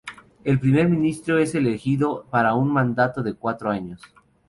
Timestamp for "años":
3.69-4.01